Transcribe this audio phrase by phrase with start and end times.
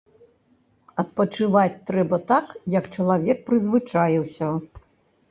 [1.01, 4.49] Адпачываць трэба так, як чалавек прызвычаіўся.